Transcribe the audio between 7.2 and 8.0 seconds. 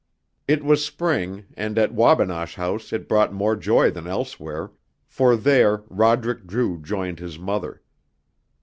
mother.